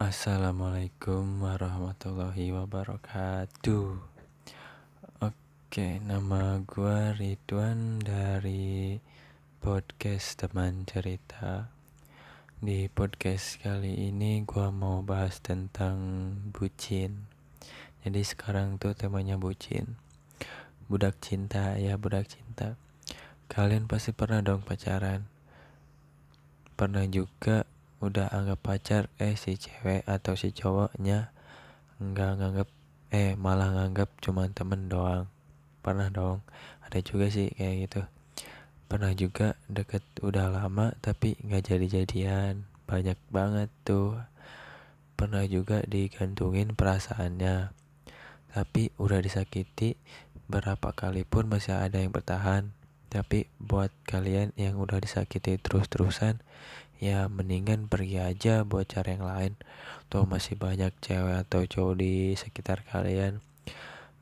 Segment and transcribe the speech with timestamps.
[0.00, 4.00] Assalamualaikum warahmatullahi wabarakatuh.
[5.20, 8.96] Oke, nama gue Ridwan dari
[9.60, 11.68] podcast teman cerita.
[12.56, 16.00] Di podcast kali ini gue mau bahas tentang
[16.56, 17.28] bucin.
[18.00, 20.00] Jadi sekarang tuh temanya bucin.
[20.88, 22.80] Budak cinta, ya budak cinta.
[23.52, 25.29] Kalian pasti pernah dong pacaran
[26.80, 27.68] Pernah juga
[28.00, 31.28] udah anggap pacar eh si cewek atau si cowoknya
[32.00, 32.68] nggak nganggap
[33.12, 35.28] eh malah nganggap cuma temen doang.
[35.84, 36.40] Pernah dong
[36.80, 38.02] ada juga sih kayak gitu.
[38.88, 44.16] Pernah juga deket udah lama tapi nggak jadi jadian banyak banget tuh.
[45.20, 47.76] Pernah juga digantungin perasaannya
[48.56, 50.00] tapi udah disakiti
[50.48, 52.72] berapa kali pun masih ada yang bertahan
[53.10, 56.38] tapi buat kalian yang udah disakiti terus-terusan
[57.02, 59.52] ya mendingan pergi aja buat cari yang lain.
[60.06, 63.42] Tuh masih banyak cewek atau cowok di sekitar kalian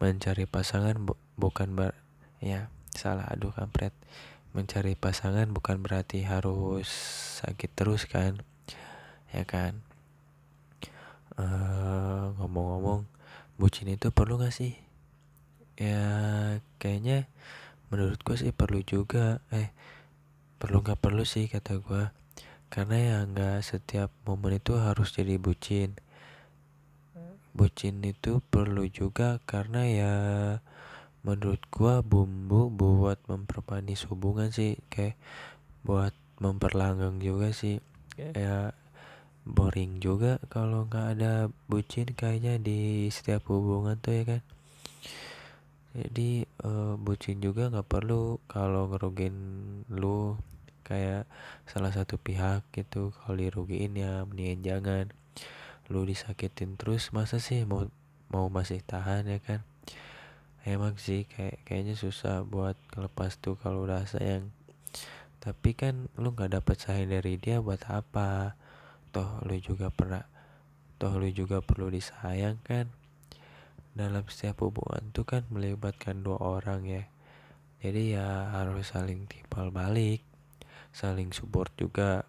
[0.00, 1.92] mencari pasangan bu bukan ber
[2.40, 3.92] ya salah aduh kampret.
[4.56, 6.88] Mencari pasangan bukan berarti harus
[7.44, 8.40] sakit terus kan
[9.36, 9.84] ya kan?
[11.36, 13.00] Ngomong ngomong-ngomong
[13.60, 14.78] bucin itu perlu gak sih?
[15.76, 17.30] Ya kayaknya
[17.88, 19.72] menurut gue sih perlu juga eh
[20.58, 22.04] perlu nggak perlu sih kata gue
[22.68, 25.96] karena ya nggak setiap momen itu harus jadi bucin.
[27.56, 30.14] Bucin itu perlu juga karena ya
[31.24, 35.18] menurut gua bumbu buat mempermanis hubungan sih kayak
[35.82, 37.80] buat memperlanggang juga sih.
[38.36, 38.76] Ya
[39.48, 44.40] boring juga kalau nggak ada bucin kayaknya di setiap hubungan tuh ya kan
[45.96, 49.34] jadi uh, bucin juga nggak perlu kalau ngerugin
[49.88, 50.36] lu.
[50.88, 51.28] Kayak
[51.68, 55.06] salah satu pihak gitu kalau dirugiin ya mendingan jangan.
[55.92, 57.84] Lu disakitin terus masa sih mau
[58.32, 59.60] mau masih tahan ya kan?
[60.64, 64.48] Emang sih kayak kayaknya susah buat ngelepas tuh kalau udah sayang.
[65.40, 68.56] Tapi kan lu nggak dapet sayang dari dia buat apa?
[69.12, 70.24] Toh lu juga pernah
[70.98, 72.90] toh lu juga perlu disayang kan
[73.96, 77.04] dalam setiap hubungan tuh kan melibatkan dua orang ya.
[77.78, 80.28] Jadi ya harus saling timbal balik
[80.92, 82.24] saling support juga.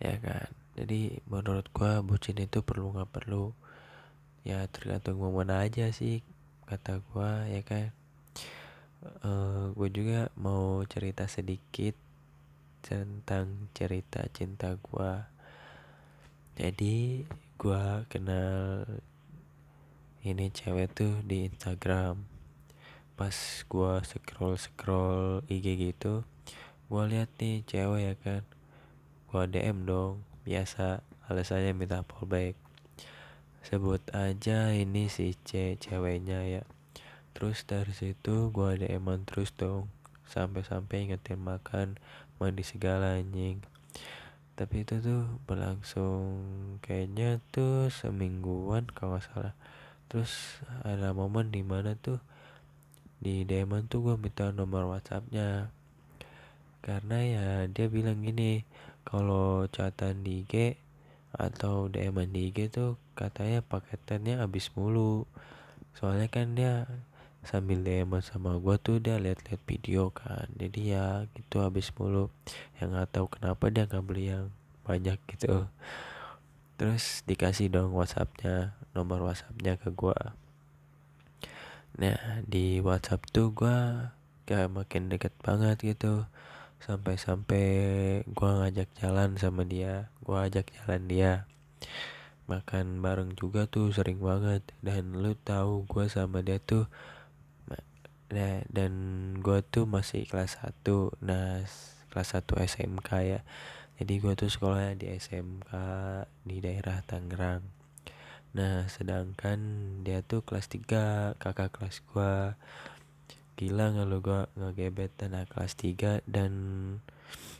[0.00, 0.48] Ya kan?
[0.78, 3.52] Jadi menurut gua bucin itu perlu nggak perlu.
[4.46, 6.24] Ya tergantung momen aja sih
[6.64, 7.92] kata gua ya kan?
[9.00, 11.96] Uh, eh, gue juga mau cerita sedikit
[12.84, 15.28] tentang cerita cinta gua.
[16.56, 17.24] Jadi
[17.56, 18.84] gua kenal
[20.20, 22.28] ini cewek tuh di Instagram.
[23.16, 23.32] Pas
[23.72, 26.28] gua scroll scroll IG gitu
[26.90, 28.42] gua lihat nih cewek ya kan.
[29.30, 31.00] Gua DM dong biasa.
[31.30, 32.58] Alasannya minta fallback.
[33.62, 36.62] Sebut aja ini si C ceweknya ya.
[37.32, 39.86] Terus dari situ gua dm terus dong
[40.26, 41.96] sampai-sampai ingetin makan
[42.36, 43.62] mandi segala anjing.
[44.58, 46.44] Tapi itu tuh berlangsung
[46.84, 49.54] kayaknya tuh semingguan kalau nggak salah
[50.10, 52.18] terus ada momen di mana tuh
[53.22, 55.70] di DM tuh gue minta nomor WhatsAppnya.
[56.80, 58.64] Karena ya dia bilang gini
[59.06, 60.80] kalau catatan di IG
[61.36, 65.28] atau DM di IG tuh katanya paketannya habis mulu.
[65.94, 66.88] Soalnya kan dia
[67.44, 70.48] sambil DM sama gue tuh dia lihat-lihat video kan.
[70.56, 72.32] Jadi ya gitu habis mulu.
[72.80, 74.48] Yang nggak tahu kenapa dia nggak beli yang
[74.80, 75.70] banyak gitu
[76.80, 80.16] terus dikasih dong WhatsAppnya nomor WhatsAppnya ke gue
[82.00, 83.76] nah di WhatsApp tuh gue
[84.50, 86.26] kayak makin deket banget gitu.
[86.82, 87.66] Sampai-sampai
[88.34, 91.32] gua ngajak jalan sama dia gua ajak jalan dia.
[92.50, 94.66] Makan bareng juga tuh sering banget.
[94.82, 96.90] Dan lu tahu gua sama dia tuh
[98.34, 98.92] nah, dan
[99.38, 100.82] gua tuh masih kelas 1
[101.22, 101.62] nah
[102.10, 103.40] kelas 1 SMK ya
[104.00, 105.70] jadi gua tuh sekolahnya di SMK
[106.48, 107.60] di daerah Tangerang.
[108.56, 109.60] Nah sedangkan
[110.00, 112.56] dia tuh kelas 3 kakak kelas gua.
[113.60, 116.52] Gila nggak lo gue ngegebet dan kelas 3 dan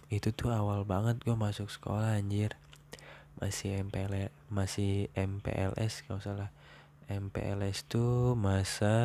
[0.08, 2.56] itu tuh awal banget gue masuk sekolah anjir.
[3.36, 6.50] Masih MPL masih MPLS kalau salah
[7.04, 8.96] MPLS tuh masa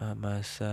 [0.00, 0.72] uh, masa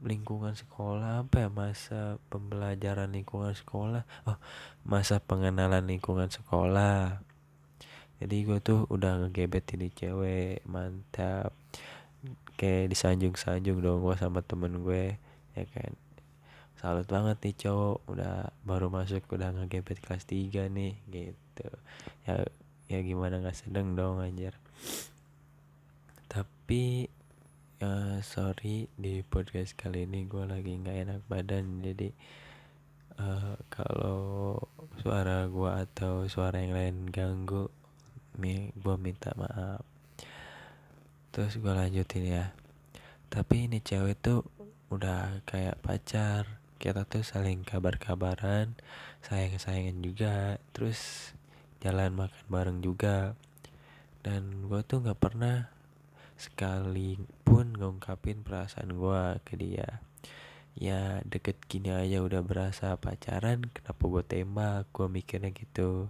[0.00, 4.02] lingkungan sekolah apa ya masa pembelajaran lingkungan sekolah?
[4.28, 4.38] Oh
[4.84, 7.20] masa pengenalan lingkungan sekolah.
[8.20, 11.56] Jadi gue tuh udah ngegebet ini cewek mantap.
[12.60, 15.16] Kayak disanjung-sanjung dong gue sama temen gue
[15.56, 15.92] ya kan?
[16.76, 21.68] Salut banget nih cowok udah baru masuk udah ngegebet kelas 3 nih gitu.
[22.24, 22.44] Ya
[22.88, 24.56] ya gimana nggak sedeng dong anjir.
[26.28, 27.08] Tapi
[27.80, 32.12] uh, sorry di podcast kali ini gue lagi nggak enak badan jadi
[33.16, 34.60] uh, kalau
[35.00, 37.72] suara gue atau suara yang lain ganggu
[38.36, 39.80] mi gue minta maaf.
[41.32, 42.52] Terus gue lanjutin ya.
[43.32, 44.44] Tapi ini cewek tuh
[44.92, 48.72] udah kayak pacar kita tuh saling kabar-kabaran
[49.20, 50.34] sayang-sayangan juga
[50.72, 51.32] terus
[51.80, 53.32] jalan makan bareng juga.
[54.20, 55.79] Dan gue tuh nggak pernah
[56.40, 60.00] sekali pun ngungkapin perasaan gue ke dia
[60.80, 64.88] ya deket gini aja udah berasa pacaran kenapa gue tembak?
[64.96, 66.08] Gue mikirnya gitu.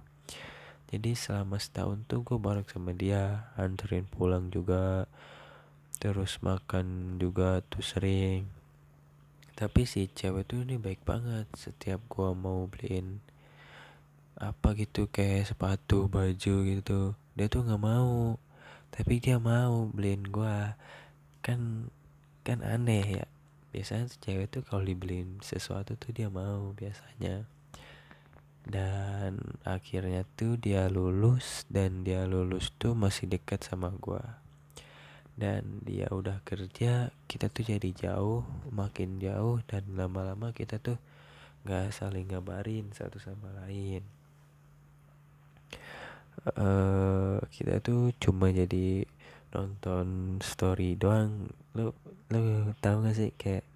[0.90, 5.10] Jadi selama setahun tuh gue bareng sama dia anterin pulang juga
[5.98, 8.46] terus makan juga tuh sering.
[9.60, 13.20] Tapi si cewek tuh ini baik banget setiap gua mau beliin
[14.40, 18.40] apa gitu kayak sepatu baju gitu dia tuh nggak mau
[18.90, 20.74] tapi dia mau beliin gua.
[21.40, 21.90] Kan
[22.42, 23.26] kan aneh ya.
[23.70, 27.46] Biasanya cewek tuh kalau dibeliin sesuatu tuh dia mau biasanya.
[28.66, 34.42] Dan akhirnya tuh dia lulus dan dia lulus tuh masih dekat sama gua.
[35.38, 41.00] Dan dia udah kerja kita tuh jadi jauh makin jauh dan lama-lama kita tuh
[41.64, 44.04] nggak saling ngabarin satu sama lain
[46.56, 49.04] uh, kita tuh cuma jadi
[49.54, 51.50] nonton story doang.
[51.74, 51.92] Lu
[52.30, 53.66] lu tahu gak sih kayak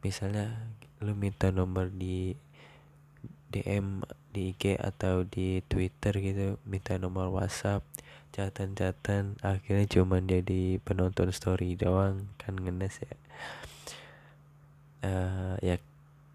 [0.00, 0.72] misalnya
[1.04, 2.34] lu minta nomor di
[3.48, 7.80] DM di IG atau di Twitter gitu minta nomor WhatsApp
[8.28, 12.28] catatan-catatan akhirnya cuman jadi penonton story doang.
[12.40, 13.14] Kan ngenes ya.
[14.98, 15.78] Uh, ya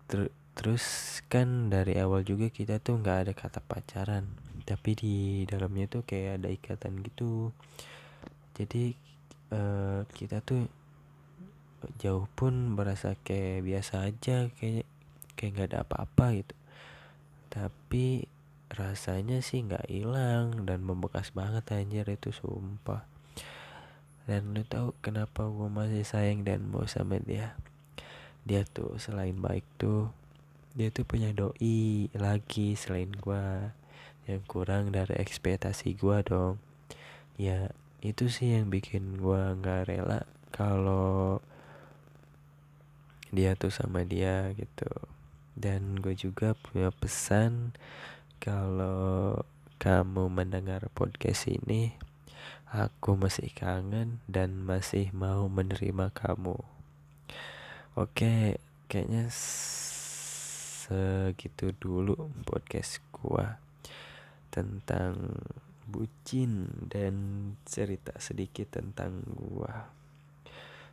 [0.07, 5.91] ter terus kan dari awal juga kita tuh nggak ada kata pacaran tapi di dalamnya
[5.91, 7.51] tuh kayak ada ikatan gitu.
[8.55, 8.95] Jadi
[9.51, 10.67] uh, kita tuh
[11.99, 14.87] jauh pun berasa kayak biasa aja kayak
[15.35, 16.55] kayak nggak ada apa-apa gitu.
[17.51, 18.25] Tapi
[18.73, 23.03] rasanya sih nggak hilang dan membekas banget anjir itu sumpah.
[24.23, 27.59] Dan lu tahu kenapa gue masih sayang dan mau sama dia
[28.43, 30.11] dia tuh selain baik tuh
[30.75, 33.45] dia tuh punya doi lagi selain gue
[34.29, 36.59] yang kurang dari ekspektasi gue dong.
[37.35, 37.71] Ya
[38.03, 41.39] itu sih yang bikin gue nggak rela kalau
[43.33, 44.89] dia tuh sama dia gitu.
[45.53, 47.73] Dan gue juga punya pesan
[48.43, 49.41] kalau
[49.83, 51.91] kamu mendengar podcast ini,
[52.71, 56.55] aku masih kangen dan masih mau menerima kamu.
[57.93, 58.57] Oke,
[58.89, 59.27] kayaknya
[60.83, 63.61] segitu dulu podcast gua
[64.53, 65.33] tentang
[65.89, 67.15] bucin dan
[67.65, 69.89] cerita sedikit tentang gua.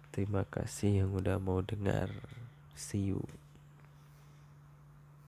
[0.08, 2.08] Terima kasih yang udah mau dengar.
[2.72, 3.20] See you.